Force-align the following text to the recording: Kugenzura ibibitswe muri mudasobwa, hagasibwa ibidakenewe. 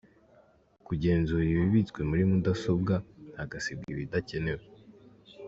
Kugenzura 0.87 1.43
ibibitswe 1.47 1.99
muri 2.09 2.23
mudasobwa, 2.29 2.93
hagasibwa 3.37 3.87
ibidakenewe. 3.95 4.63